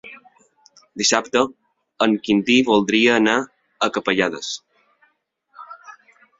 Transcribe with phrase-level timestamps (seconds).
[1.01, 1.43] Dissabte
[2.07, 3.37] en Quintí voldria anar
[3.89, 4.51] a Capellades.